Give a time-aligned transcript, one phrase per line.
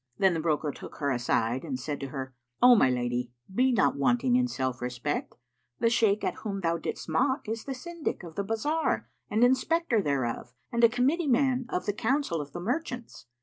[0.17, 3.95] Then the broker took her aside and said to her, "O my lady, be not
[3.95, 5.35] wanting in self respect.
[5.77, 10.03] The Shaykh at whom thou didst mock is the Syndic of the bazar and Inspector[FN#459]
[10.03, 13.27] thereof and a committee man of the council of the merchants."